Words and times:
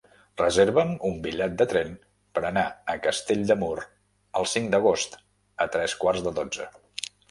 Reserva'm 0.41 0.93
un 1.09 1.19
bitllet 1.25 1.53
de 1.59 1.67
tren 1.73 1.91
per 2.39 2.43
anar 2.51 2.65
a 2.95 2.97
Castell 3.05 3.47
de 3.53 3.61
Mur 3.67 3.73
el 4.43 4.51
cinc 4.57 4.75
d'agost 4.77 5.23
a 5.69 5.73
tres 5.79 6.01
quarts 6.05 6.31
de 6.31 6.39
dotze. 6.45 6.73